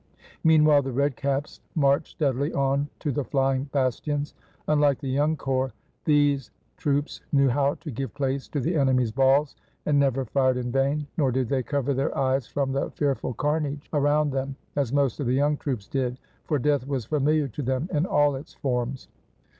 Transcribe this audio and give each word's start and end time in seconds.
Meanwhile 0.43 0.81
the 0.81 0.91
red 0.91 1.15
caps 1.15 1.59
marched 1.75 2.07
steadily 2.15 2.51
on 2.53 2.89
to 3.01 3.11
the 3.11 3.23
flying 3.23 3.65
bastions. 3.65 4.33
Unlike 4.67 4.97
the 5.01 5.07
young 5.07 5.37
corps, 5.37 5.73
these 6.05 6.49
troops 6.75 7.21
knew 7.31 7.49
how 7.49 7.75
to 7.75 7.91
give 7.91 8.11
place 8.15 8.47
to 8.47 8.59
the 8.59 8.73
enemy's 8.75 9.11
balls, 9.11 9.55
and 9.85 9.99
never 9.99 10.25
fired 10.25 10.57
in 10.57 10.71
vain; 10.71 11.05
nor 11.17 11.31
did 11.31 11.49
they 11.49 11.61
cover 11.61 11.93
their 11.93 12.17
eyes 12.17 12.47
from 12.47 12.71
the 12.71 12.89
fear 12.89 13.13
ful 13.13 13.35
carnage 13.35 13.87
around 13.93 14.31
them, 14.31 14.55
as 14.75 14.91
most 14.91 15.19
of 15.19 15.27
the 15.27 15.33
young 15.35 15.55
troops 15.55 15.87
did, 15.87 16.17
for 16.45 16.57
death 16.57 16.87
was 16.87 17.05
familiar 17.05 17.47
to 17.49 17.61
them 17.61 17.87
in 17.93 18.07
all 18.07 18.33
its 18.35 18.55
forms. 18.55 19.07